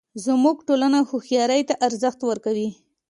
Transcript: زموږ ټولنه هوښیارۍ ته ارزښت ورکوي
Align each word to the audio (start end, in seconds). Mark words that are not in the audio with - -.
زموږ 0.25 0.57
ټولنه 0.67 0.99
هوښیارۍ 1.09 1.61
ته 1.69 1.75
ارزښت 1.87 2.19
ورکوي 2.25 2.69